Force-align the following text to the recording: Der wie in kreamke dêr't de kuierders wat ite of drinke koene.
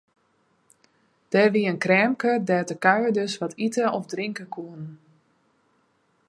Der 1.33 1.47
wie 1.53 1.67
in 1.71 1.81
kreamke 1.85 2.31
dêr't 2.47 2.69
de 2.71 2.77
kuierders 2.85 3.33
wat 3.41 3.57
ite 3.67 3.85
of 3.97 4.03
drinke 4.13 4.45
koene. 4.55 4.87